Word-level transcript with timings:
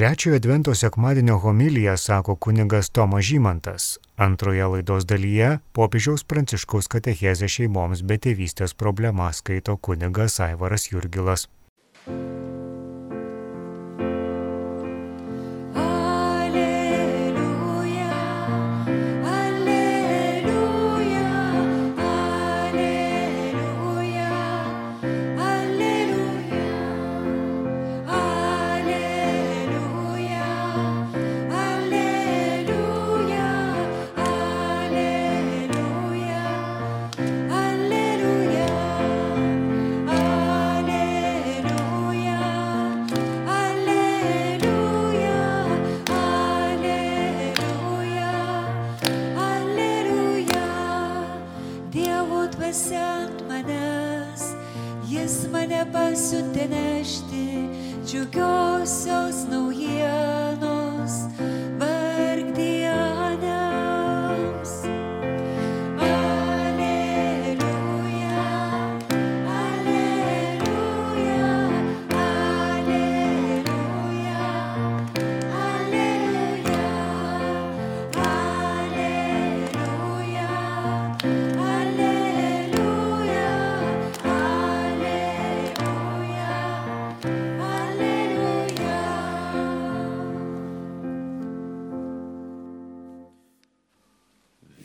Trečiojo 0.00 0.36
Advento 0.36 0.74
sekmadienio 0.74 1.38
homiliją 1.38 1.96
sako 1.96 2.36
kunigas 2.36 2.90
Tomas 2.90 3.24
Žymantas. 3.24 3.98
Antroje 4.16 4.64
laidos 4.66 5.04
dalyje 5.04 5.58
popiežiaus 5.76 6.24
pranciškaus 6.24 6.88
katechezė 6.88 7.50
šeimoms 7.52 8.00
be 8.08 8.16
tėvystės 8.16 8.72
problema 8.72 9.28
skaito 9.36 9.76
kunigas 9.76 10.40
Aivaras 10.40 10.88
Jurgilas. 10.88 11.50
Pasiuntė 55.88 56.66
nešti 56.70 57.44
džiugiosios 58.04 59.44
naujienos 59.50 59.59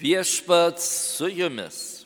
Viešpats 0.05 0.85
su 1.17 1.27
jumis. 1.29 2.05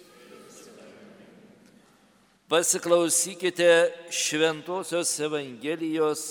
Pasiklausykite 2.47 3.91
Šventojios 4.09 5.19
Evangelijos 5.19 6.21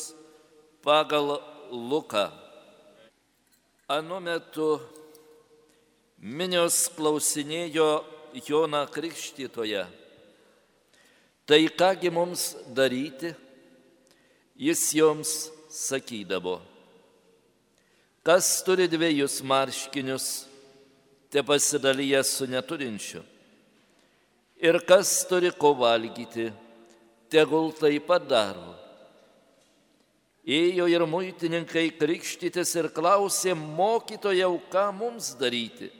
pagal 0.80 1.42
Luką. 1.70 2.30
Anu 3.88 4.16
metu 4.24 4.80
minios 6.16 6.88
klausinėjo 6.96 7.90
Joną 8.48 8.86
Krikštytoje. 8.88 9.84
Tai 11.44 11.62
kągi 11.76 12.10
mums 12.10 12.54
daryti? 12.72 13.34
Jis 14.56 14.88
joms 14.96 15.30
sakydavo. 15.68 16.62
Kas 18.24 18.64
turi 18.64 18.88
dviejus 18.88 19.42
marškinius, 19.44 20.47
te 21.30 21.42
pasidalyja 21.42 22.22
su 22.24 22.46
neturinčiu. 22.46 23.22
Ir 24.58 24.80
kas 24.82 25.22
turi 25.28 25.52
ko 25.54 25.74
valgyti, 25.78 26.48
tegul 27.30 27.70
tai 27.76 27.98
padaro. 28.02 28.74
Ėjo 30.48 30.86
ir 30.88 31.04
muitininkai 31.04 31.90
krikštytis 32.00 32.72
ir 32.80 32.88
klausė 32.96 33.52
mokytojau, 33.54 34.56
ką 34.72 34.88
mums 34.96 35.34
daryti. 35.38 35.90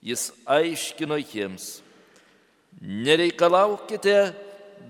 Jis 0.00 0.30
aiškino 0.48 1.18
jiems, 1.20 1.82
nereikalaukite 2.80 4.32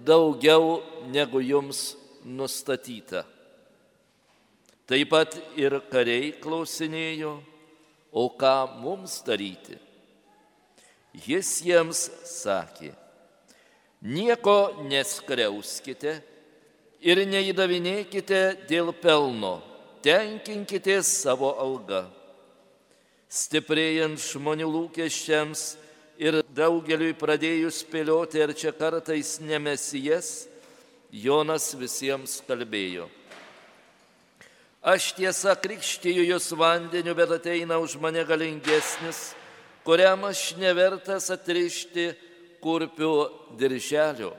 daugiau 0.06 0.78
negu 1.10 1.42
jums 1.42 1.96
nustatyta. 2.24 3.24
Taip 4.88 5.10
pat 5.12 5.34
ir 5.58 5.80
kariai 5.90 6.30
klausinėjo, 6.40 7.34
o 8.12 8.28
ką 8.30 8.80
mums 8.82 9.20
daryti? 9.26 9.78
Jis 11.26 11.50
jiems 11.64 12.04
sakė, 12.28 12.92
nieko 14.04 14.84
neskriauskite 14.86 16.18
ir 17.00 17.22
neįdavinėkite 17.26 18.42
dėl 18.68 18.92
pelno, 19.02 19.58
tenkinkite 20.04 21.00
savo 21.02 21.50
algą. 21.58 22.04
Stiprėjant 23.28 24.20
žmonių 24.24 24.68
lūkesčiams 24.72 25.64
ir 26.20 26.40
daugeliui 26.54 27.16
pradėjus 27.18 27.82
spėlioti, 27.84 28.40
ar 28.40 28.54
čia 28.56 28.72
kartais 28.72 29.36
nemesijas, 29.42 30.46
Jonas 31.12 31.72
visiems 31.76 32.38
kalbėjo. 32.44 33.08
Aš 34.82 35.10
tiesa 35.18 35.56
krikštyju 35.58 36.22
jūs 36.22 36.52
vandeniu, 36.54 37.14
bet 37.18 37.32
ateina 37.34 37.80
už 37.82 37.96
mane 37.98 38.22
galingesnis, 38.24 39.34
kuriam 39.82 40.22
aš 40.28 40.54
nevertas 40.54 41.30
atrišti 41.34 42.12
kurpių 42.62 43.14
dirželio. 43.58 44.30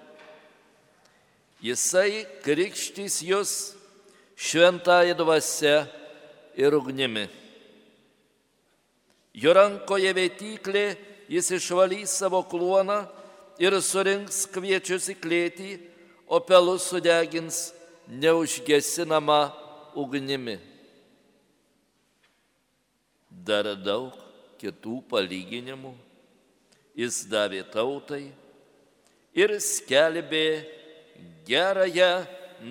Jisai 1.60 2.24
krikštys 2.40 3.20
jūs 3.28 3.52
šventąją 4.40 5.18
dvasę 5.20 5.76
ir 6.56 6.76
ugnimi. 6.76 7.28
Jo 9.36 9.52
rankoje 9.54 10.14
vėtyklė, 10.16 10.96
jis 11.28 11.52
išvalys 11.60 12.16
savo 12.16 12.40
kluoną 12.48 13.04
ir 13.60 13.76
surinks 13.84 14.46
kviečius 14.48 15.12
į 15.12 15.20
klėtį, 15.20 15.72
o 16.32 16.40
pelus 16.40 16.88
sudegins 16.88 17.74
neužgesinama 18.08 19.59
ugnimi. 19.98 20.58
Dar 23.30 23.72
daug 23.78 24.14
kitų 24.60 25.00
palyginimų 25.10 25.94
jis 27.00 27.24
davė 27.32 27.64
tautai 27.72 28.26
ir 29.38 29.54
skelbė 29.64 30.66
gerąją 31.48 32.12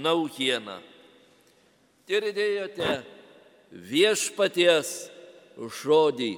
naujieną. 0.05 0.79
Girdėjote 2.09 3.03
viešpaties 3.73 4.93
žodį. 5.59 6.35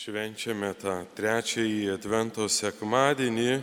Švenčiame 0.00 0.70
tą 0.80 0.94
trečiąjį 1.18 1.90
Advento 1.92 2.46
sekmadienį, 2.48 3.60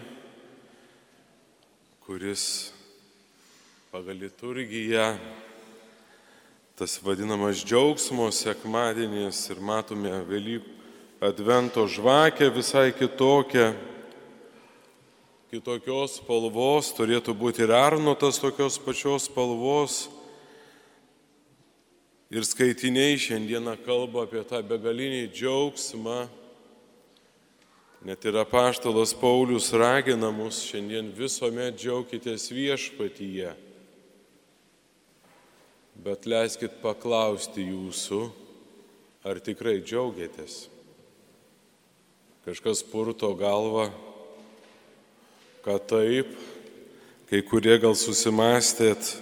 kuris 2.06 2.44
pagal 3.98 4.16
liturgiją 4.16 5.18
tas 6.78 7.00
vadinamas 7.02 7.64
džiaugsmo 7.66 8.28
sekmadienis 8.30 9.40
ir 9.50 9.58
matome 9.58 10.12
Velykų 10.30 11.26
Advento 11.26 11.88
žvakę 11.90 12.52
visai 12.54 12.92
kitokią, 12.94 13.72
kitokios 15.50 16.20
spalvos, 16.20 16.92
turėtų 16.94 17.34
būti 17.34 17.66
ir 17.66 17.74
arnotas 17.74 18.38
tokios 18.38 18.78
pačios 18.78 19.26
spalvos. 19.26 20.12
Ir 22.30 22.46
skaitiniai 22.46 23.18
šiandieną 23.18 23.80
kalba 23.82 24.28
apie 24.30 24.46
tą 24.46 24.62
begalinį 24.62 25.26
džiaugsmą. 25.34 26.28
Net 28.06 28.30
ir 28.30 28.38
apaštalas 28.46 29.18
Paulius 29.18 29.74
ragina 29.74 30.30
mus 30.30 30.68
šiandien 30.70 31.16
visuomet 31.18 31.82
džiaukitės 31.82 32.54
viešpatyje. 32.54 33.64
Bet 36.04 36.28
leiskit 36.30 36.80
paklausti 36.84 37.66
jūsų, 37.68 38.22
ar 39.28 39.40
tikrai 39.44 39.80
džiaugiatės. 39.82 40.68
Kažkas 42.48 42.84
purto 42.88 43.34
galvą, 43.36 43.90
kad 45.66 45.88
taip, 45.90 46.30
kai 47.28 47.42
kurie 47.44 47.76
gal 47.82 47.98
susimastėt, 47.98 49.18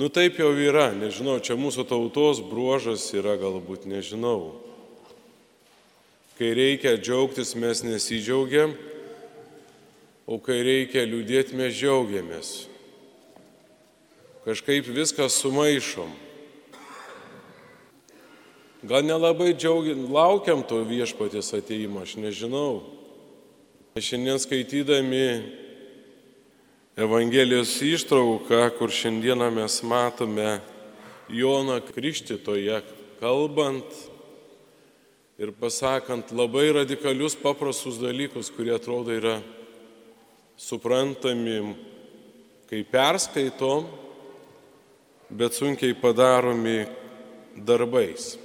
Nu 0.00 0.08
taip 0.08 0.38
jau 0.38 0.54
yra, 0.56 0.94
nežinau, 0.96 1.34
čia 1.44 1.58
mūsų 1.60 1.84
tautos 1.90 2.38
bruožas 2.40 3.02
yra 3.12 3.34
galbūt, 3.36 3.84
nežinau. 3.84 4.54
Kai 6.38 6.54
reikia 6.56 6.94
džiaugtis, 6.96 7.52
mes 7.52 7.82
nesidžiaugiam, 7.84 8.72
o 10.24 10.38
kai 10.40 10.62
reikia 10.64 11.04
liūdėti, 11.04 11.58
mes 11.58 11.74
džiaugiamės. 11.76 12.69
Kažkaip 14.50 14.88
viską 14.90 15.28
sumaišom. 15.30 16.10
Gal 18.82 19.04
nelabai 19.06 19.52
džiaugiam, 19.54 20.08
laukiam 20.10 20.64
to 20.66 20.80
viešpatės 20.88 21.52
ateimo, 21.54 22.02
aš 22.02 22.16
nežinau. 22.18 22.80
Šiandien 23.94 24.40
skaitydami 24.42 25.26
Evangelijos 26.98 27.76
ištrauką, 27.84 28.64
kur 28.74 28.90
šiandieną 28.90 29.52
mes 29.54 29.78
matome 29.86 30.58
Joną 31.30 31.78
Krikštitoje 31.86 32.80
kalbant 33.20 33.94
ir 35.38 35.54
pasakant 35.54 36.34
labai 36.34 36.72
radikalius 36.80 37.38
paprastus 37.38 38.02
dalykus, 38.02 38.50
kurie 38.50 38.74
atrodo 38.74 39.14
yra 39.14 39.38
suprantami, 40.58 41.76
kai 42.66 42.82
perskaitom, 42.82 44.09
bet 45.30 45.54
sunkiai 45.54 45.94
padaromi 45.94 46.84
darbais. 47.56 48.36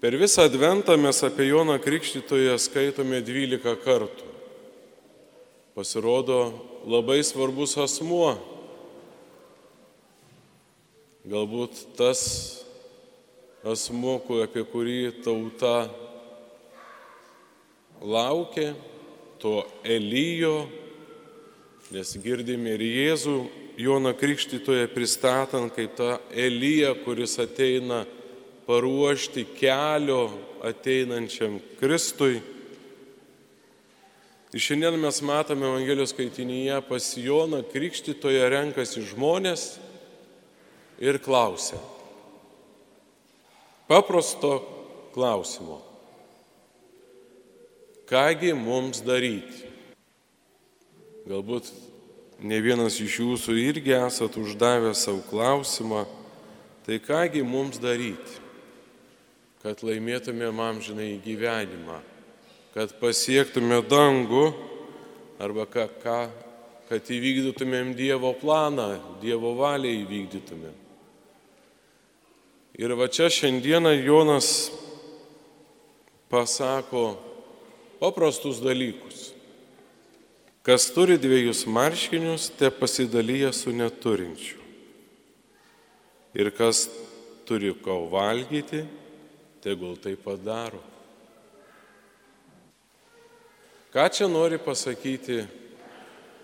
Per 0.00 0.14
visą 0.14 0.44
adventą 0.46 0.96
mes 0.96 1.24
apie 1.26 1.48
Joną 1.48 1.78
Krikštytoje 1.82 2.52
skaitome 2.62 3.18
12 3.24 3.74
kartų. 3.82 4.28
Pasirodo 5.74 6.38
labai 6.86 7.22
svarbus 7.26 7.74
asmuo. 7.80 8.36
Galbūt 11.28 11.80
tas 11.98 12.20
asmuo, 13.66 14.20
apie 14.44 14.62
kurį 14.70 15.00
tauta 15.24 15.88
laukia, 17.98 18.76
to 19.42 19.64
Elyjo, 19.82 20.68
nes 21.90 22.14
girdime 22.22 22.76
ir 22.78 22.84
Jėzų 22.86 23.40
Joną 23.78 24.10
Krikštytoje 24.18 24.88
pristatant 24.90 25.70
kaip 25.70 25.94
tą 25.94 26.16
Elyją, 26.34 26.96
kuris 27.04 27.36
ateina 27.38 28.02
paruošti 28.66 29.44
kelio 29.54 30.32
ateinančiam 30.66 31.60
Kristui. 31.78 32.40
Ir 34.50 34.64
šiandien 34.64 34.98
mes 34.98 35.22
matome 35.22 35.68
Evangelijos 35.70 36.10
skaitinyje 36.10 36.80
pas 36.88 37.06
Joną 37.22 37.62
Krikštytoje 37.70 38.42
renkasi 38.50 39.04
žmonės 39.12 39.76
ir 40.98 41.20
klausia. 41.22 41.78
Paprasto 43.86 44.56
klausimo. 45.14 45.78
Kągi 48.10 48.56
mums 48.58 49.04
daryti? 49.06 49.68
Galbūt 51.28 51.70
ne 52.38 52.60
vienas 52.62 52.98
iš 53.02 53.18
jūsų 53.22 53.56
irgi 53.58 53.94
esat 53.98 54.36
uždavę 54.38 54.94
savo 54.94 55.22
klausimą, 55.30 56.04
tai 56.86 57.00
kągi 57.02 57.42
mums 57.42 57.80
daryti, 57.82 58.38
kad 59.62 59.82
laimėtumėm 59.82 60.60
amžinai 60.62 61.16
gyvenimą, 61.24 61.98
kad 62.74 62.94
pasiektume 63.00 63.80
dangų 63.90 64.52
arba 65.42 65.66
ką, 65.66 65.86
ką, 66.02 66.18
kad 66.88 67.10
įvykdytumėm 67.10 67.92
Dievo 67.98 68.32
planą, 68.38 68.94
Dievo 69.22 69.54
valią 69.58 69.90
įvykdytumėm. 70.04 70.76
Ir 72.78 72.94
va 72.94 73.08
čia 73.10 73.26
šiandieną 73.26 73.90
Jonas 74.06 74.70
pasako 76.30 77.16
paprastus 77.98 78.62
dalykus. 78.62 79.32
Kas 80.68 80.90
turi 80.92 81.16
dviejus 81.16 81.62
marškinius, 81.66 82.50
te 82.52 82.68
pasidalyja 82.70 83.54
su 83.56 83.72
neturinčiu. 83.72 84.58
Ir 86.36 86.50
kas 86.52 86.82
turi 87.48 87.70
ką 87.72 87.94
valgyti, 88.12 88.82
tegul 89.64 89.96
tai 89.96 90.12
padaro. 90.20 90.82
Ką 93.94 94.04
čia 94.12 94.28
nori 94.28 94.58
pasakyti 94.60 95.38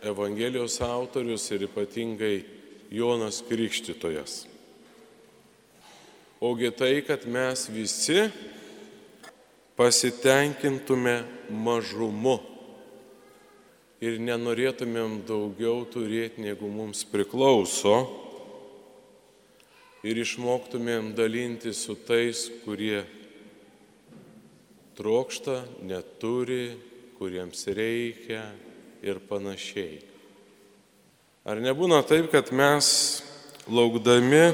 Evangelijos 0.00 0.78
autorius 0.80 1.44
ir 1.52 1.66
ypatingai 1.68 2.46
Jonas 2.88 3.42
Krikštytojas? 3.44 4.46
Ogi 6.40 6.72
tai, 6.72 7.04
kad 7.04 7.28
mes 7.28 7.68
visi 7.68 8.24
pasitenkintume 9.76 11.20
mažumu 11.50 12.53
ir 14.02 14.19
nenorėtumėm 14.23 15.20
daugiau 15.29 15.85
turėti, 15.91 16.43
negu 16.43 16.70
mums 16.70 17.05
priklauso 17.06 17.96
ir 20.05 20.19
išmoktumėm 20.20 21.12
dalinti 21.17 21.73
su 21.76 21.94
tais, 21.94 22.46
kurie 22.64 23.05
trokšta, 24.99 25.62
neturi, 25.82 26.75
kuriems 27.19 27.67
reikia 27.70 28.43
ir 29.05 29.23
panašiai. 29.29 30.02
Ar 31.44 31.61
nebūna 31.61 32.00
taip, 32.08 32.31
kad 32.32 32.50
mes 32.56 32.88
laukdami 33.69 34.52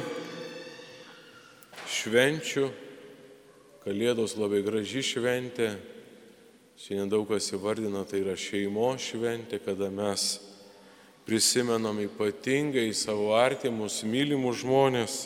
švenčių 1.90 2.70
Kalėdos 3.80 4.34
labai 4.36 4.58
graži 4.60 5.00
šventė. 5.00 5.70
Šiandien 6.80 7.10
daug 7.12 7.26
kas 7.28 7.50
įvardina, 7.52 8.06
tai 8.08 8.22
yra 8.22 8.32
šeimo 8.40 8.86
šventė, 8.96 9.58
kada 9.60 9.90
mes 9.92 10.38
prisimenam 11.28 11.98
ypatingai 12.00 12.86
savo 12.96 13.34
artimus, 13.36 13.98
mylimus 14.00 14.62
žmonės. 14.62 15.16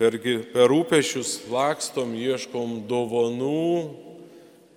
Per, 0.00 0.16
per 0.54 0.72
rūpešius 0.72 1.34
lakstom, 1.52 2.16
ieškom 2.16 2.88
dovanų, 2.88 3.68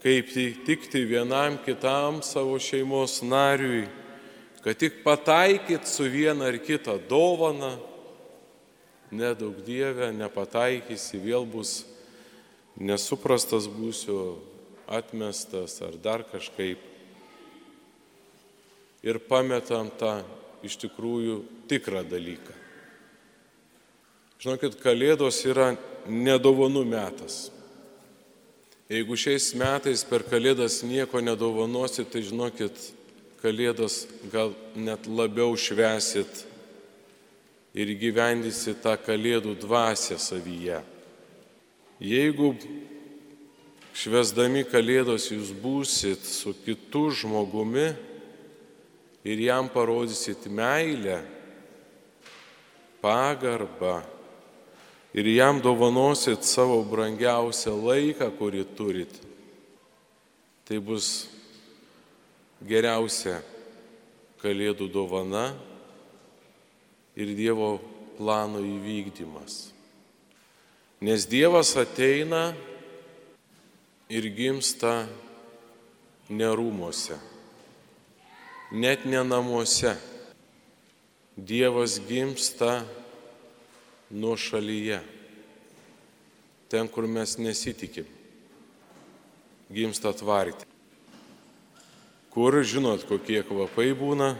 kaip 0.04 0.36
tikti 0.68 1.06
vienam 1.07 1.56
kitam 1.63 2.19
savo 2.28 2.60
šeimos 2.60 3.22
nariui, 3.24 3.88
kad 4.68 4.83
tik 4.83 5.00
pataikyt 5.07 5.88
su 5.88 6.12
viena 6.12 6.51
ar 6.51 6.60
kita 6.60 7.00
dovana, 7.07 7.78
nedaug 9.16 9.63
dievę, 9.63 10.12
nepataikysi, 10.12 11.24
vėl 11.24 11.48
bus 11.48 11.86
nesuprastas 12.75 13.72
būsiu, 13.72 14.50
atmestas 14.92 15.80
ar 15.82 15.96
dar 15.96 16.26
kažkaip. 16.28 16.80
Ir 19.02 19.18
pametam 19.26 19.90
tą 19.98 20.20
iš 20.62 20.76
tikrųjų 20.84 21.40
tikrą 21.72 22.04
dalyką. 22.06 22.54
Žinokit, 24.42 24.78
Kalėdos 24.81 25.40
yra 25.45 25.71
nedovanų 26.10 26.83
metas. 26.90 27.50
Jeigu 28.92 29.16
šiais 29.16 29.54
metais 29.56 30.04
per 30.04 30.26
Kalėdas 30.28 30.81
nieko 30.83 31.21
nedovanosit, 31.24 32.10
tai 32.12 32.26
žinokit, 32.28 32.74
Kalėdas 33.42 34.04
gal 34.33 34.52
net 34.76 35.07
labiau 35.10 35.56
švesit 35.57 36.44
ir 37.74 37.94
gyvendysit 38.02 38.81
tą 38.83 38.98
Kalėdų 39.00 39.56
dvasę 39.64 40.19
savyje. 40.19 40.81
Jeigu 42.02 42.52
švesdami 43.98 44.64
Kalėdos 44.68 45.30
jūs 45.31 45.52
būsit 45.62 46.24
su 46.26 46.54
kitu 46.66 47.10
žmogumi 47.12 47.92
ir 49.28 49.44
jam 49.44 49.69
parodysit 49.69 50.48
meilę, 50.50 51.21
pagarbą 53.02 54.02
ir 55.14 55.28
jam 55.36 55.60
dovanosit 55.62 56.45
savo 56.48 56.80
brangiausią 56.88 57.76
laiką, 57.76 58.30
kurį 58.40 58.64
turit, 58.78 59.14
tai 60.66 60.80
bus 60.80 61.28
geriausia 62.62 63.42
Kalėdų 64.42 64.88
dovana 64.90 65.52
ir 67.14 67.30
Dievo 67.38 67.76
plano 68.18 68.57
įvykdymas. 68.66 69.68
Nes 71.02 71.28
Dievas 71.30 71.76
ateina 71.78 72.56
ir 74.11 74.27
gimsta 74.35 75.06
nerūmose, 76.31 77.15
net 78.75 79.06
ne 79.07 79.21
namuose. 79.23 79.95
Dievas 81.31 81.95
gimsta 82.09 82.81
nuo 84.11 84.35
šalyje, 84.35 84.99
ten, 86.69 86.89
kur 86.91 87.07
mes 87.07 87.37
nesitikim. 87.39 88.06
Gimsta 89.71 90.11
tvarti. 90.11 90.68
Kur 92.35 92.59
žinot, 92.68 93.07
kokie 93.07 93.39
kvapai 93.47 93.94
būna 93.95 94.33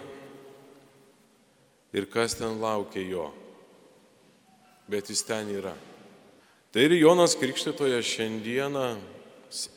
ir 1.96 2.10
kas 2.12 2.36
ten 2.40 2.60
laukia 2.60 3.08
jo. 3.08 3.30
Bet 4.92 5.10
jis 5.10 5.24
ten 5.24 5.48
yra. 5.56 5.74
Tai 6.76 6.86
ir 6.88 7.00
Jonas 7.00 7.38
Krikštytojas 7.40 8.08
šiandieną 8.08 9.00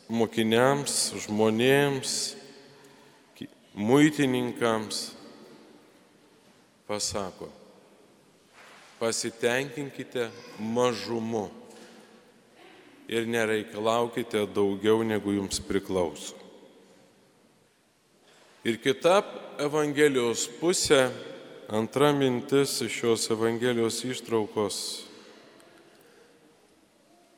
mokiniams, 0.09 1.15
žmonėms, 1.25 2.15
muitininkams 3.75 5.11
pasako, 6.87 7.49
pasitenkinkite 9.01 10.29
mažumu 10.59 11.49
ir 13.09 13.27
nereikalaukite 13.27 14.47
daugiau 14.55 15.03
negu 15.03 15.35
jums 15.35 15.59
priklauso. 15.61 16.39
Ir 18.65 18.79
kita 18.81 19.21
Evangelijos 19.61 20.47
pusė, 20.57 21.11
antra 21.69 22.15
mintis 22.17 22.79
iš 22.87 22.95
šios 23.03 23.27
Evangelijos 23.35 23.99
ištraukos. 24.09 24.79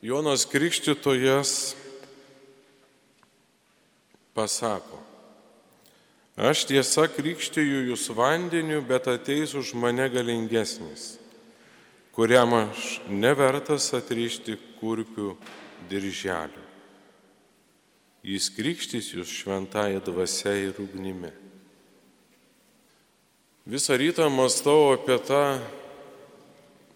Jonas 0.07 0.45
Krikščitojas 0.47 1.75
pasako, 4.37 5.01
aš 6.37 6.67
tiesa 6.69 7.07
krikštiju 7.09 7.87
jūs 7.89 8.11
vandeniu, 8.13 8.83
bet 8.85 9.09
ateis 9.09 9.57
už 9.57 9.73
mane 9.81 10.11
galingesnis, 10.13 11.17
kuriam 12.13 12.53
aš 12.59 12.99
nevertas 13.09 13.89
atrišti 13.97 14.59
kurpių 14.77 15.33
dirželių. 15.89 16.67
Jis 18.27 18.51
krikštys 18.51 19.13
jūs 19.15 19.31
šventąją 19.31 20.01
dvasia 20.03 20.53
ir 20.59 20.81
ugnimi. 20.83 21.31
Visą 23.67 23.97
rytą 23.99 24.27
mastau 24.31 24.93
apie 24.95 25.19
tą 25.19 25.59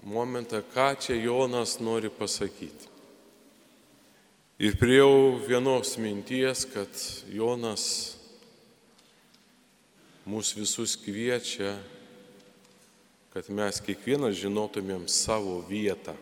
momentą, 0.02 0.62
ką 0.74 0.94
čia 0.98 1.14
Jonas 1.14 1.78
nori 1.80 2.10
pasakyti. 2.10 2.90
Ir 4.60 4.74
priejau 4.76 5.38
vienos 5.40 5.94
minties, 5.96 6.66
kad 6.68 6.92
Jonas 7.32 8.18
mūsų 10.28 10.58
visus 10.60 10.98
kviečia, 11.00 11.78
kad 13.32 13.48
mes 13.48 13.80
kiekvienas 13.80 14.36
žinotumėm 14.36 15.08
savo 15.08 15.62
vietą 15.64 16.12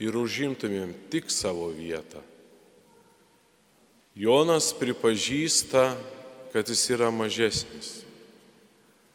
ir 0.00 0.16
užimtumėm 0.16 0.96
tik 1.12 1.28
savo 1.28 1.68
vietą. 1.68 2.24
Jonas 4.16 4.72
pripažįsta, 4.72 5.90
kad 6.56 6.64
jis 6.64 6.88
yra 6.96 7.12
mažesnis 7.12 7.98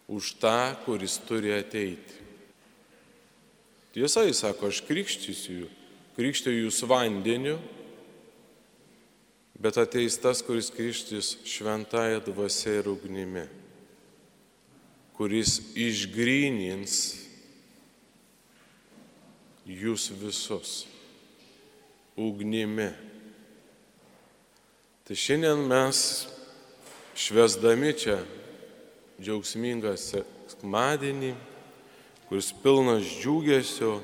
už 0.06 0.36
tą, 0.38 0.76
kuris 0.86 1.18
turi 1.26 1.58
ateiti. 1.58 2.22
Tiesa, 3.98 4.22
jis 4.22 4.46
sako, 4.46 4.70
aš 4.70 4.86
krikštysiu, 4.86 5.66
krikštiju 6.18 6.68
jūs 6.68 6.84
vandeniu, 6.86 7.58
bet 9.58 9.80
ateis 9.82 10.18
tas, 10.22 10.44
kuris 10.46 10.70
krikštys 10.74 11.38
šventąją 11.48 12.22
dvasę 12.28 12.78
ir 12.82 12.90
ugnimi, 12.92 13.46
kuris 15.18 15.60
išgrynins 15.74 16.98
jūs 19.66 20.10
visus 20.20 20.84
ugnimi. 22.20 22.92
Tai 25.04 25.16
šiandien 25.20 25.66
mes 25.68 26.00
švesdami 27.20 27.92
čia 27.98 28.22
džiaugsmingą 29.20 29.94
sekmadienį, 30.00 31.34
kuris 32.30 32.52
pilnas 32.64 33.04
džiugesio 33.20 33.98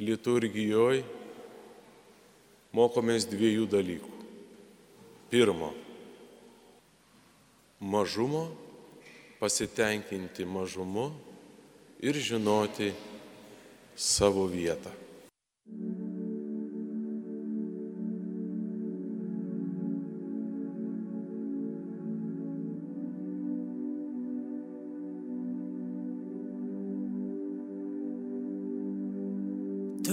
liturgijoje, 0.00 1.04
mokomės 2.74 3.28
dviejų 3.30 3.68
dalykų. 3.70 4.12
Pirmo, 5.30 5.70
mažumo, 7.80 8.48
pasitenkinti 9.38 10.46
mažumu 10.46 11.10
ir 12.02 12.18
žinoti 12.18 12.92
savo 13.94 14.46
vietą. 14.50 15.03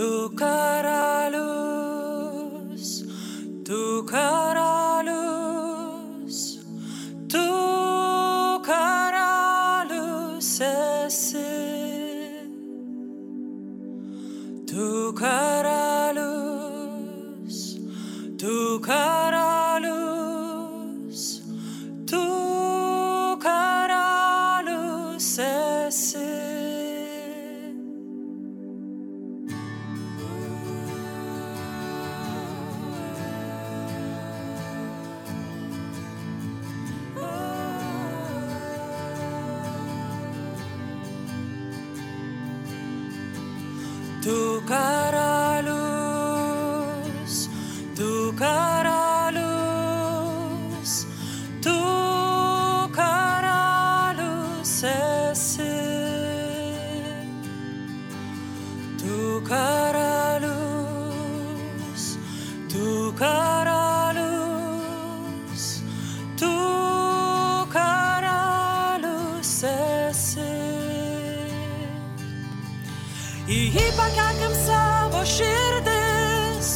tocar 0.02 0.91
Tukar 44.22 45.01
širdis, 75.28 76.70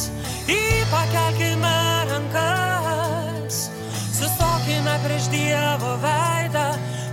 į 0.50 0.60
pakelkime 0.90 1.72
rankas, 2.10 3.70
sustokime 4.14 4.94
prieš 5.04 5.28
Dievo 5.32 5.96
veidą, 6.02 6.66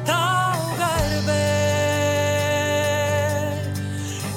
tau 0.08 0.76
garbė. 0.80 1.40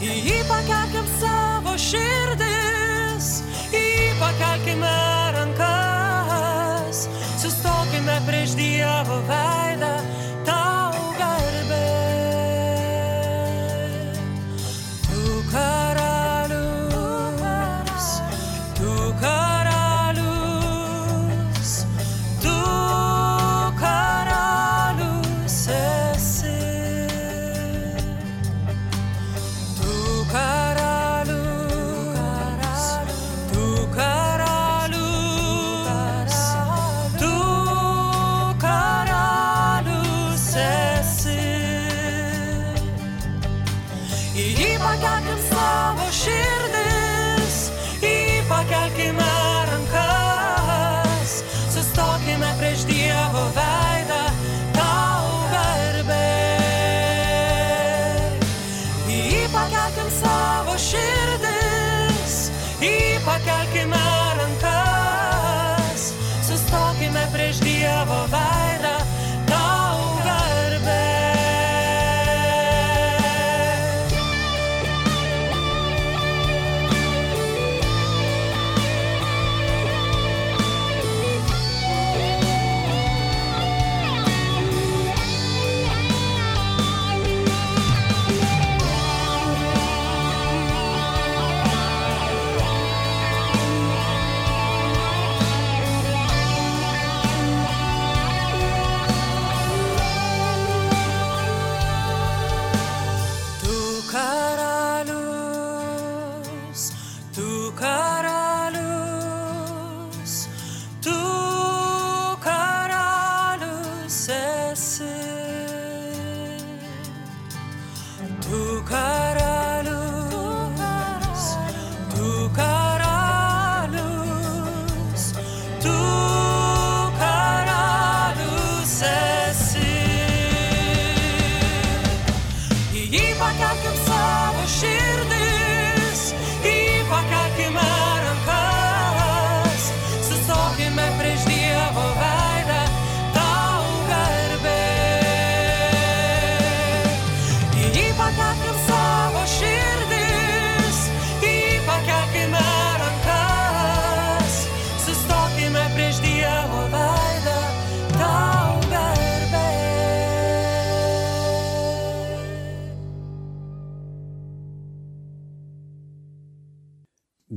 Į 0.06 0.38
pakelkim 0.48 1.10
savo 1.20 1.76
širdis, 1.80 3.28
į 3.76 3.84
pakelkime 4.22 4.96
rankas, 5.36 7.06
sustokime 7.42 8.20
prieš 8.28 8.56
Dievo 8.58 9.20
veidą, 9.28 9.55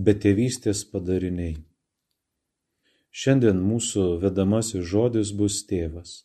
bet 0.09 0.23
tėvystės 0.25 0.79
padariniai. 0.89 1.59
Šiandien 3.13 3.59
mūsų 3.61 4.05
vedamasis 4.23 4.87
žodis 4.89 5.29
bus 5.37 5.59
tėvas. 5.69 6.23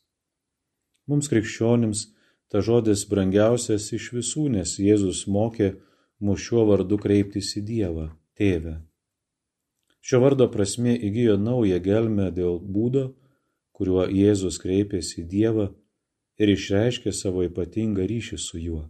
Mums 1.05 1.29
krikščionims 1.29 2.07
ta 2.49 2.63
žodis 2.65 3.03
brangiausias 3.11 3.91
iš 3.93 4.07
visų, 4.17 4.47
nes 4.57 4.79
Jėzus 4.81 5.27
mokė 5.29 5.75
mūsų 6.25 6.45
šiuo 6.47 6.65
vardu 6.71 6.97
kreiptis 7.03 7.51
į 7.61 7.65
Dievą- 7.73 8.07
tėvę. 8.41 8.75
Šio 10.01 10.21
vardo 10.25 10.49
prasme 10.55 10.97
įgyjo 10.97 11.37
naują 11.37 11.83
gelmę 11.91 12.31
dėl 12.39 12.57
būdo, 12.61 13.05
kuriuo 13.77 14.09
Jėzus 14.09 14.61
kreipėsi 14.65 15.25
į 15.25 15.29
Dievą 15.35 15.67
ir 16.41 16.49
išreiškė 16.57 17.13
savo 17.13 17.45
ypatingą 17.45 18.09
ryšį 18.09 18.39
su 18.39 18.59
juo. 18.65 18.83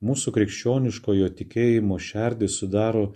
Mūsų 0.00 0.32
krikščioniškojo 0.36 1.28
tikėjimo 1.40 1.96
šerdį 2.00 2.48
sudaro 2.48 3.14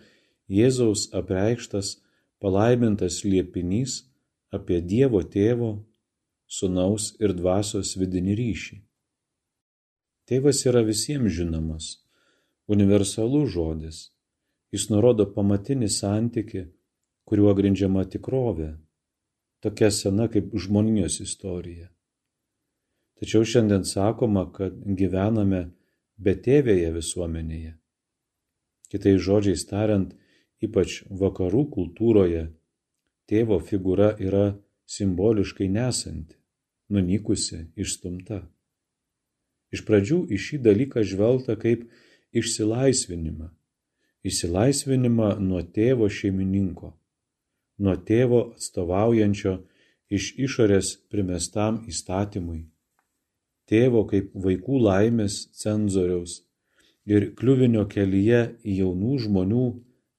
Jėzaus 0.50 1.08
apreikštas 1.16 1.96
palaimintas 2.40 3.22
liepinys 3.24 4.02
apie 4.52 4.80
Dievo 4.80 5.22
tėvo, 5.24 5.84
sunaus 6.46 7.14
ir 7.20 7.32
dvasios 7.32 7.94
vidinį 7.96 8.34
ryšį. 8.40 8.76
Tėvas 10.28 10.62
yra 10.68 10.84
visiems 10.84 11.32
žinomas, 11.36 11.88
universalus 12.68 13.50
žodis. 13.52 13.98
Jis 14.74 14.88
nurodo 14.90 15.26
pamatinį 15.30 15.88
santyki, 15.92 16.64
kuriuo 17.28 17.52
grindžiama 17.54 18.04
tikrovė, 18.10 18.74
tokia 19.62 19.90
sena 19.94 20.26
kaip 20.28 20.52
žmonijos 20.52 21.20
istorija. 21.22 21.88
Tačiau 23.20 23.46
šiandien 23.46 23.84
sakoma, 23.86 24.48
kad 24.52 24.74
gyvename 24.98 25.68
betėvėje 26.18 26.90
visuomenėje. 26.96 27.76
Kitais 28.90 29.22
žodžiais 29.22 29.62
tariant, 29.70 30.10
ypač 30.64 31.02
vakarų 31.22 31.64
kultūroje, 31.74 32.48
tėvo 33.30 33.60
figūra 33.60 34.14
yra 34.20 34.54
simboliškai 34.90 35.68
nesanti, 35.72 36.36
nunykusi, 36.92 37.60
išstumta. 37.80 38.42
Iš 39.74 39.84
pradžių 39.88 40.20
į 40.30 40.40
šį 40.46 40.60
dalyką 40.66 41.04
žvelgta 41.06 41.56
kaip 41.60 41.86
išsilaisvinimą. 42.36 43.48
Išsilaisvinimą 44.24 45.34
nuo 45.44 45.64
tėvo 45.76 46.08
šeimininko, 46.08 46.94
nuo 47.84 47.96
tėvo 48.08 48.44
atstovaujančio 48.54 49.58
iš 50.14 50.30
išorės 50.46 50.94
primestam 51.12 51.82
įstatymui 51.90 52.62
tėvo 53.70 54.04
kaip 54.10 54.32
vaikų 54.46 54.80
laimės 54.86 55.38
cenzoriaus 55.56 56.42
ir 57.08 57.30
kliuvinio 57.38 57.84
kelyje 57.88 58.42
į 58.64 58.78
jaunų 58.82 59.18
žmonių 59.24 59.64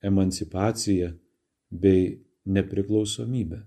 emancipaciją 0.03 1.13
bei 1.71 2.19
nepriklausomybę. 2.45 3.61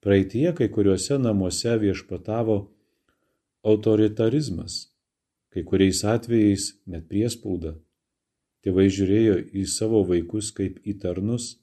Praeitie 0.00 0.52
kai 0.54 0.68
kuriuose 0.70 1.18
namuose 1.18 1.74
viešpatavo 1.82 2.58
autoritarizmas, 3.66 4.86
kai 5.50 5.64
kuriais 5.66 6.04
atvejais 6.04 6.70
net 6.86 7.08
priespauda. 7.10 7.74
Tėvai 8.62 8.86
žiūrėjo 8.90 9.36
į 9.54 9.64
savo 9.70 10.04
vaikus 10.06 10.50
kaip 10.54 10.78
į 10.86 10.98
tarnus, 11.02 11.56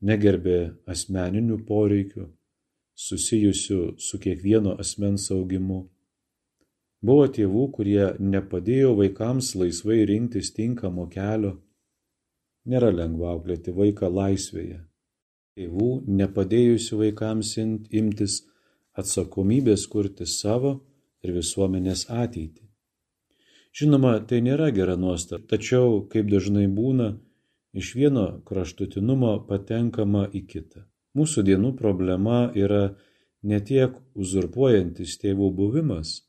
negerbė 0.00 0.58
asmeninių 0.88 1.58
poreikių, 1.68 2.28
susijusių 3.06 3.80
su 3.98 4.20
kiekvieno 4.20 4.76
asmens 4.84 5.28
augimu. 5.32 5.82
Buvo 7.02 7.26
tėvų, 7.36 7.66
kurie 7.76 8.12
nepadėjo 8.20 8.94
vaikams 9.00 9.54
laisvai 9.58 10.02
rinktis 10.08 10.52
tinkamo 10.54 11.08
kelio. 11.10 11.56
Nėra 12.68 12.92
lengva 12.94 13.32
auklėti 13.34 13.74
vaiką 13.74 14.08
laisvėje. 14.12 14.80
Tėvų 15.58 15.88
nepadėjusių 16.20 16.98
vaikams 17.00 17.56
imtis 17.58 18.36
atsakomybės 18.98 19.86
kurti 19.92 20.26
savo 20.28 20.76
ir 21.24 21.34
visuomenės 21.36 22.06
ateitį. 22.10 22.68
Žinoma, 23.72 24.18
tai 24.28 24.42
nėra 24.44 24.68
gera 24.76 24.96
nuostata, 25.00 25.44
tačiau, 25.54 26.02
kaip 26.12 26.28
dažnai 26.28 26.66
būna, 26.68 27.14
iš 27.72 27.94
vieno 27.96 28.26
kraštutinumo 28.48 29.32
patenkama 29.48 30.26
į 30.28 30.42
kitą. 30.48 30.84
Mūsų 31.16 31.44
dienų 31.48 31.72
problema 31.78 32.50
yra 32.56 32.82
ne 33.42 33.60
tiek 33.60 33.96
uzurpuojantis 34.14 35.16
tėvų 35.24 35.48
buvimas, 35.56 36.20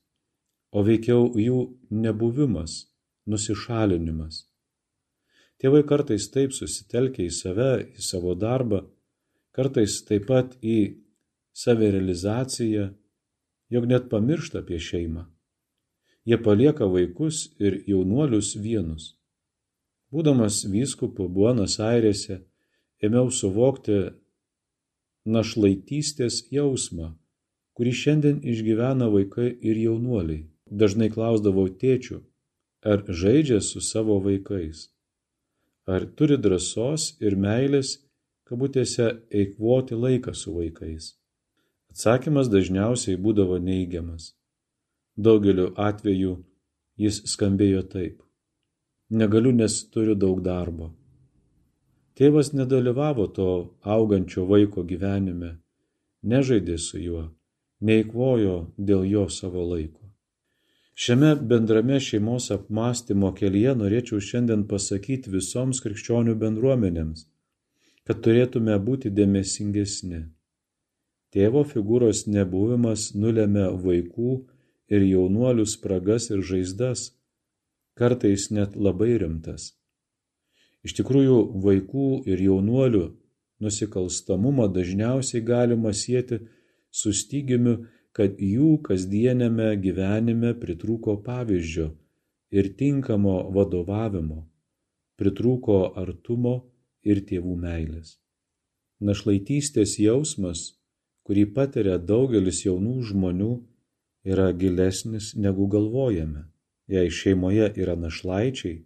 o 0.71 0.83
veikiau 0.87 1.29
jų 1.39 1.59
nebuvimas, 1.91 2.87
nusišalinimas. 3.27 4.47
Tėvai 5.63 5.85
kartais 5.87 6.25
taip 6.27 6.51
susitelkia 6.51 7.23
į 7.23 7.31
save, 7.31 7.69
į 7.95 8.03
savo 8.03 8.33
darbą, 8.35 8.81
kartais 9.55 10.01
taip 10.03 10.25
pat 10.27 10.57
į 10.59 10.99
savirealizaciją, 11.55 12.89
jog 13.71 13.87
net 13.87 14.09
pamiršta 14.11 14.59
apie 14.59 14.81
šeimą. 14.83 15.23
Jie 16.27 16.39
palieka 16.43 16.87
vaikus 16.91 17.45
ir 17.63 17.79
jaunuolius 17.87 18.57
vienus. 18.59 19.13
Būdamas 20.11 20.65
vyskupu 20.67 21.29
Buenos 21.31 21.79
Airėse, 21.79 22.41
ėmiau 23.03 23.31
suvokti 23.31 23.97
našlaitystės 25.23 26.43
jausmą, 26.51 27.13
kurį 27.75 27.93
šiandien 28.01 28.41
išgyvena 28.43 29.07
vaikai 29.15 29.49
ir 29.63 29.79
jaunuoliai. 29.87 30.43
Dažnai 30.67 31.07
klausdavau 31.13 31.69
tėčių, 31.71 32.19
ar 32.83 33.03
žaidžia 33.07 33.59
su 33.63 33.79
savo 33.79 34.19
vaikais, 34.23 34.89
ar 35.87 36.05
turi 36.17 36.37
drąsos 36.37 37.13
ir 37.23 37.35
meilės, 37.35 37.97
kabutėse, 38.47 39.09
eikvoti 39.31 39.97
laiką 39.97 40.33
su 40.37 40.55
vaikais. 40.55 41.13
Atsakymas 41.93 42.49
dažniausiai 42.49 43.19
būdavo 43.21 43.59
neigiamas. 43.61 44.33
Daugeliu 45.17 45.71
atveju 45.77 46.37
jis 46.97 47.21
skambėjo 47.33 47.83
taip. 47.93 48.21
Negaliu, 49.13 49.51
nes 49.53 49.75
turiu 49.93 50.15
daug 50.17 50.41
darbo. 50.41 50.93
Tėvas 52.17 52.53
nedalyvavo 52.53 53.27
to 53.37 53.49
augančio 53.95 54.45
vaiko 54.49 54.83
gyvenime, 54.89 55.57
nežaidė 56.23 56.77
su 56.77 57.01
juo, 57.01 57.23
neįkvojo 57.81 58.57
dėl 58.77 59.05
jo 59.09 59.27
savo 59.29 59.65
laiko. 59.71 60.02
Šiame 60.95 61.35
bendrame 61.35 61.97
šeimos 61.99 62.51
apmąstymo 62.53 63.31
kelyje 63.33 63.71
norėčiau 63.79 64.21
šiandien 64.21 64.67
pasakyti 64.69 65.31
visoms 65.33 65.81
krikščionių 65.81 66.35
bendruomenėms, 66.43 67.25
kad 68.05 68.21
turėtume 68.25 68.75
būti 68.87 69.09
dėmesingesni. 69.09 70.21
Tėvo 71.33 71.63
figūros 71.65 72.27
nebuvimas 72.29 73.07
nulėmė 73.17 73.71
vaikų 73.85 74.35
ir 74.93 75.05
jaunuolių 75.07 75.65
spragas 75.65 76.29
ir 76.29 76.45
žaizdas, 76.45 77.07
kartais 77.97 78.51
net 78.53 78.77
labai 78.77 79.15
rimtas. 79.23 79.71
Iš 80.85 80.93
tikrųjų, 80.99 81.39
vaikų 81.63 82.07
ir 82.29 82.45
jaunuolių 82.51 83.05
nusikalstamumą 83.65 84.69
dažniausiai 84.75 85.41
galima 85.41 85.93
sieti 85.95 86.43
su 86.93 87.15
stygiumi, 87.17 87.79
kad 88.13 88.37
jų 88.41 88.77
kasdienėme 88.85 89.73
gyvenime 89.81 90.53
pritrūko 90.61 91.17
pavyzdžio 91.25 91.89
ir 92.53 92.69
tinkamo 92.77 93.39
vadovavimo, 93.55 94.43
pritrūko 95.17 95.79
artumo 95.97 96.55
ir 97.03 97.23
tėvų 97.29 97.57
meilės. 97.57 98.17
Našlaitystės 99.03 99.97
jausmas, 99.99 100.77
kurį 101.25 101.47
patiria 101.57 101.97
daugelis 101.97 102.63
jaunų 102.67 103.01
žmonių, 103.09 103.53
yra 104.23 104.51
gilesnis 104.53 105.33
negu 105.35 105.67
galvojame. 105.67 106.49
jei 106.87 107.09
šeimoje 107.09 107.69
yra 107.79 107.95
našlaičiai, 107.95 108.83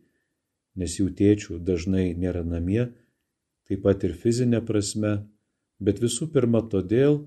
nes 0.78 1.00
jų 1.00 1.10
tėčių 1.18 1.58
dažnai 1.66 2.14
nėra 2.14 2.44
namie, 2.46 2.94
taip 3.68 3.82
pat 3.84 4.04
ir 4.06 4.14
fizinė 4.14 4.62
prasme, 4.66 5.26
bet 5.82 6.00
visų 6.04 6.30
pirma 6.34 6.62
todėl, 6.62 7.26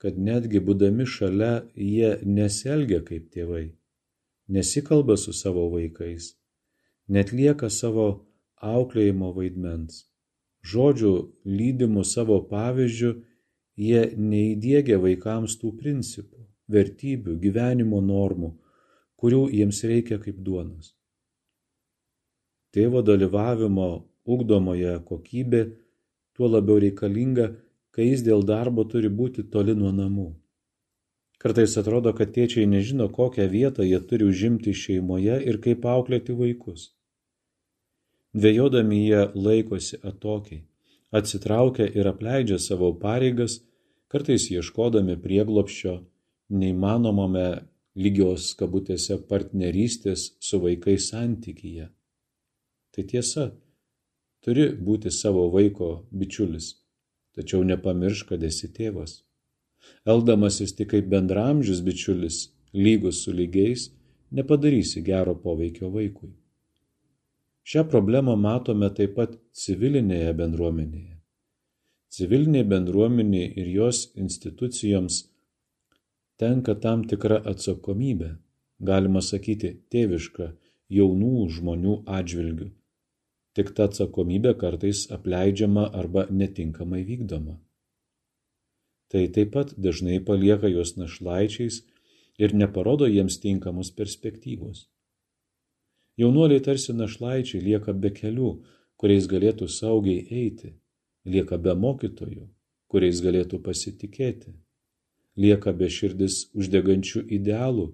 kad 0.00 0.18
netgi 0.18 0.60
būdami 0.64 1.04
šalia 1.04 1.52
jie 1.76 2.14
nesielgia 2.24 3.02
kaip 3.04 3.28
tėvai, 3.34 3.66
nesikalba 4.48 5.16
su 5.20 5.34
savo 5.36 5.66
vaikais, 5.74 6.34
net 7.08 7.32
lieka 7.36 7.68
savo 7.70 8.06
auklėjimo 8.60 9.32
vaidmens. 9.36 10.06
Žodžių 10.70 11.12
lydimų 11.48 12.04
savo 12.04 12.40
pavyzdžių 12.48 13.12
jie 13.80 14.02
neįdėgia 14.16 14.98
vaikams 15.00 15.56
tų 15.60 15.72
principų, 15.80 16.44
vertybių, 16.68 17.36
gyvenimo 17.44 18.00
normų, 18.04 18.50
kurių 19.20 19.46
jiems 19.52 19.82
reikia 19.88 20.20
kaip 20.20 20.40
duonos. 20.44 20.94
Tėvo 22.72 23.02
dalyvavimo 23.02 23.88
ugdomoje 24.30 24.94
kokybė 25.08 25.62
tuo 26.36 26.48
labiau 26.48 26.78
reikalinga, 26.84 27.50
kai 27.94 28.10
jis 28.10 28.22
dėl 28.26 28.44
darbo 28.46 28.84
turi 28.84 29.10
būti 29.10 29.46
toli 29.52 29.74
nuo 29.74 29.90
namų. 29.94 30.28
Kartais 31.40 31.76
atrodo, 31.80 32.12
kad 32.12 32.34
tėčiai 32.36 32.66
nežino, 32.68 33.08
kokią 33.08 33.46
vietą 33.48 33.84
jie 33.86 34.00
turi 34.08 34.26
užimti 34.28 34.74
šeimoje 34.76 35.38
ir 35.48 35.58
kaip 35.64 35.86
auklėti 35.88 36.36
vaikus. 36.36 36.90
Dvėjodami 38.36 38.98
jie 39.06 39.22
laikosi 39.34 39.98
atokiai, 40.06 40.60
atsitraukia 41.10 41.88
ir 41.96 42.10
apleidžia 42.12 42.60
savo 42.60 42.92
pareigas, 43.00 43.56
kartais 44.12 44.50
ieškodami 44.52 45.16
prieglopščio 45.24 45.96
neįmanomame 46.50 47.46
lygios 47.96 48.52
kabutėse 48.60 49.16
partnerystės 49.30 50.26
su 50.38 50.60
vaikais 50.62 51.08
santykyje. 51.10 51.88
Tai 52.90 53.06
tiesa, 53.14 53.48
turi 54.44 54.68
būti 54.76 55.10
savo 55.14 55.48
vaiko 55.54 55.90
bičiulis, 56.12 56.74
tačiau 57.36 57.64
nepamiršk, 57.64 58.32
kad 58.32 58.44
esi 58.44 58.70
tėvas. 58.74 59.20
Eldamasis 60.04 60.74
tik 60.76 60.92
kaip 60.92 61.08
bendramžis 61.12 61.80
bičiulis, 61.86 62.50
lygus 62.74 63.24
su 63.24 63.32
lygiais, 63.32 63.88
nepadarysi 64.30 65.02
gero 65.02 65.34
poveikio 65.34 65.90
vaikui. 65.94 66.32
Šią 67.70 67.86
problemą 67.92 68.36
matome 68.36 68.88
taip 68.96 69.16
pat 69.16 69.36
civilinėje 69.62 70.32
bendruomenėje. 70.38 71.16
Civilinė 72.10 72.64
bendruomenė 72.66 73.42
ir 73.62 73.68
jos 73.70 74.06
institucijoms 74.18 75.20
tenka 76.40 76.74
tam 76.84 77.04
tikra 77.10 77.38
atsakomybė, 77.52 78.30
galima 78.90 79.20
sakyti 79.22 79.74
tėviška, 79.92 80.50
jaunų 80.98 81.48
žmonių 81.56 81.96
atžvilgių. 82.18 82.70
Tik 83.56 83.72
ta 83.76 83.88
atsakomybė 83.90 84.52
kartais 84.60 85.06
apleidžiama 85.16 85.88
arba 86.02 86.26
netinkamai 86.30 87.02
vykdoma. 87.08 87.56
Tai 89.10 89.24
taip 89.34 89.50
pat 89.56 89.74
dažnai 89.86 90.20
palieka 90.28 90.70
juos 90.70 90.94
našlaičiais 91.00 91.80
ir 92.38 92.54
neparodo 92.54 93.10
jiems 93.10 93.40
tinkamos 93.42 93.90
perspektyvos. 93.98 94.86
Jaunuoliai 96.20 96.62
tarsi 96.62 96.94
našlaičiai 96.94 97.64
lieka 97.66 97.92
be 97.92 98.14
kelių, 98.20 98.54
kuriais 99.00 99.26
galėtų 99.26 99.66
saugiai 99.80 100.26
eiti, 100.42 100.74
lieka 101.26 101.58
be 101.58 101.74
mokytojų, 101.84 102.46
kuriais 102.92 103.22
galėtų 103.24 103.62
pasitikėti 103.66 104.54
lieka 105.40 105.72
be 105.72 105.88
širdis 105.88 106.50
uždegančių 106.54 107.22
idealų, 107.38 107.86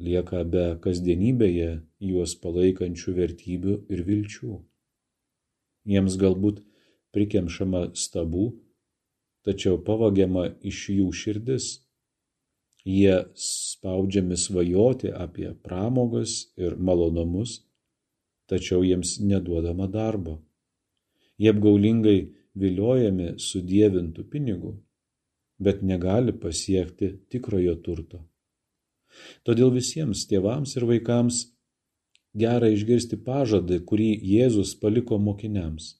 lieka 0.00 0.42
be 0.44 0.64
kasdienybėje 0.84 1.70
juos 2.10 2.34
palaikančių 2.42 3.14
vertybių 3.20 3.76
ir 3.92 4.02
vilčių. 4.06 4.52
Jiems 5.90 6.16
galbūt 6.20 6.60
prikemšama 7.14 7.90
stabų, 7.98 8.50
tačiau 9.46 9.80
pavagiama 9.82 10.46
iš 10.62 10.82
jų 10.96 11.08
širdis. 11.22 11.70
Jie 12.86 13.16
spaudžiami 13.36 14.38
svajoti 14.40 15.10
apie 15.12 15.50
pramogas 15.64 16.52
ir 16.56 16.78
malonumus, 16.78 17.58
tačiau 18.48 18.84
jiems 18.86 19.18
neduodama 19.20 19.90
darbo. 19.90 20.38
Jie 21.40 21.50
apgaulingai 21.52 22.20
viliojami 22.60 23.34
sudėvintų 23.42 24.24
pinigų 24.30 24.78
bet 25.60 25.82
negali 25.82 26.32
pasiekti 26.32 27.12
tikrojo 27.28 27.76
turto. 27.84 28.22
Todėl 29.44 29.72
visiems 29.74 30.24
tėvams 30.30 30.72
ir 30.78 30.86
vaikams 30.88 31.42
gera 32.36 32.70
išgirsti 32.70 33.18
pažadą, 33.24 33.80
kurį 33.84 34.10
Jėzus 34.32 34.74
paliko 34.80 35.18
mokiniams. 35.18 35.96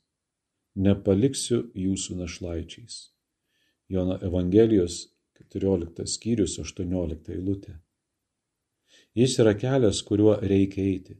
Nepaliksiu 0.76 1.64
jūsų 1.74 2.16
našlaičiais. 2.22 3.10
Jono 3.90 4.18
Evangelijos 4.22 5.00
14 5.40 6.06
skyrius 6.06 6.58
18 6.62 7.34
eilutė. 7.34 7.76
Jis 9.18 9.38
yra 9.42 9.56
kelias, 9.58 10.02
kuriuo 10.06 10.36
reikia 10.38 10.84
eiti. 10.86 11.16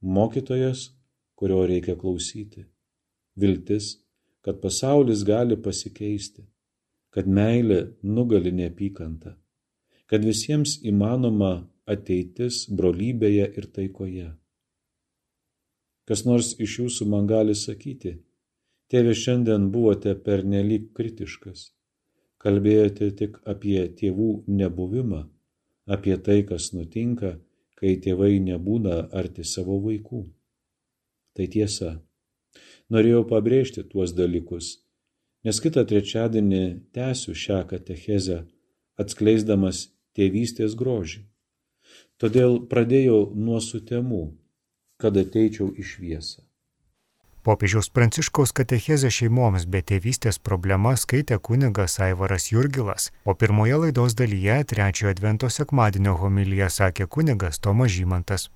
Mokytojas, 0.00 0.88
kurio 1.36 1.64
reikia 1.68 1.98
klausyti. 2.00 2.64
Viltis, 3.36 3.98
kad 4.40 4.62
pasaulis 4.62 5.24
gali 5.28 5.58
pasikeisti 5.60 6.46
kad 7.14 7.28
meilė 7.28 7.80
nugali 8.04 8.52
neapykantą, 8.54 9.32
kad 10.06 10.24
visiems 10.24 10.78
įmanoma 10.86 11.66
ateitis 11.94 12.66
brolybėje 12.80 13.48
ir 13.60 13.66
taikoje. 13.78 14.28
Kas 16.08 16.24
nors 16.28 16.54
iš 16.64 16.78
jūsų 16.82 17.08
man 17.12 17.26
gali 17.28 17.54
sakyti, 17.58 18.14
tėve 18.88 19.12
šiandien 19.22 19.68
buvote 19.74 20.14
pernelyg 20.24 20.88
kritiškas, 20.96 21.68
kalbėjote 22.42 23.10
tik 23.20 23.36
apie 23.52 23.82
tėvų 24.00 24.30
nebuvimą, 24.60 25.22
apie 25.96 26.16
tai, 26.24 26.40
kas 26.48 26.72
nutinka, 26.72 27.36
kai 27.78 27.94
tėvai 28.04 28.38
nebūna 28.42 28.98
arti 29.20 29.44
savo 29.44 29.78
vaikų. 29.84 30.24
Tai 31.36 31.46
tiesa. 31.54 31.94
Norėjau 32.88 33.24
pabrėžti 33.28 33.84
tuos 33.92 34.14
dalykus, 34.16 34.78
nes 35.44 35.60
kitą 35.60 35.84
trečiadienį 35.90 36.64
tęsiu 36.96 37.36
šią 37.36 37.60
katechezę, 37.70 38.42
atskleisdamas 38.98 39.90
tėvystės 40.16 40.74
grožį. 40.78 41.27
Todėl 42.18 42.60
pradėjau 42.70 43.28
nuo 43.34 43.62
sutemų, 43.62 44.24
kad 44.98 45.16
ateičiau 45.16 45.70
į 45.78 45.86
šviesą. 45.86 46.48
Popiežiaus 47.48 47.86
Pranciškaus 47.94 48.50
katechezę 48.52 49.08
šeimoms 49.14 49.64
be 49.72 49.80
tėvystės 49.90 50.36
problema 50.48 50.90
skaitė 50.98 51.38
kunigas 51.38 51.94
Aivaras 52.04 52.50
Jurgilas, 52.50 53.08
o 53.24 53.32
pirmoje 53.32 53.78
laidos 53.84 54.16
dalyje 54.18 54.58
trečiojo 54.72 55.14
advento 55.14 55.48
sekmadienio 55.48 56.16
homilyje 56.20 56.68
sakė 56.74 57.06
kunigas 57.06 57.62
Tomas 57.62 57.94
Žymantas. 57.94 58.50